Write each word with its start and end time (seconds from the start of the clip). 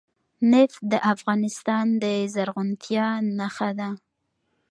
نفت 0.51 0.79
د 0.91 0.93
افغانستان 1.13 1.85
د 2.03 2.05
زرغونتیا 2.33 3.07
نښه 3.37 3.69
ده. 3.79 3.89